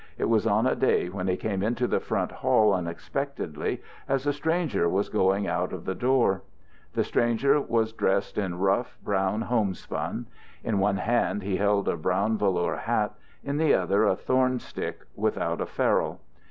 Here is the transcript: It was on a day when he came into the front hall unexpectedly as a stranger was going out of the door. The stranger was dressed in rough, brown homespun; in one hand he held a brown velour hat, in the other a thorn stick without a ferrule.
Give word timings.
It 0.17 0.25
was 0.25 0.47
on 0.47 0.65
a 0.65 0.73
day 0.73 1.09
when 1.09 1.27
he 1.27 1.37
came 1.37 1.61
into 1.61 1.85
the 1.85 1.99
front 1.99 2.31
hall 2.31 2.73
unexpectedly 2.73 3.83
as 4.09 4.25
a 4.25 4.33
stranger 4.33 4.89
was 4.89 5.09
going 5.09 5.45
out 5.47 5.71
of 5.73 5.85
the 5.85 5.93
door. 5.93 6.41
The 6.93 7.03
stranger 7.03 7.61
was 7.61 7.93
dressed 7.93 8.39
in 8.39 8.57
rough, 8.57 8.97
brown 9.03 9.41
homespun; 9.41 10.25
in 10.63 10.79
one 10.79 10.97
hand 10.97 11.43
he 11.43 11.57
held 11.57 11.87
a 11.87 11.97
brown 11.97 12.35
velour 12.35 12.77
hat, 12.77 13.13
in 13.43 13.57
the 13.57 13.75
other 13.75 14.03
a 14.05 14.15
thorn 14.15 14.57
stick 14.57 15.01
without 15.15 15.61
a 15.61 15.67
ferrule. 15.67 16.19